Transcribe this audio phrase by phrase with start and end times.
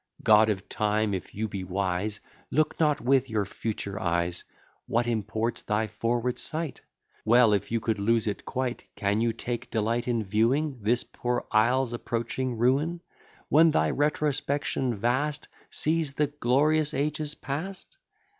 [0.23, 4.43] God of Time, if you be wise, Look not with your future eyes;
[4.87, 6.81] What imports thy forward sight?
[7.23, 8.83] Well, if you could lose it quite.
[8.95, 13.01] Can you take delight in viewing This poor Isle's approaching ruin,
[13.47, 17.97] When thy retrospection vast Sees the glorious ages past?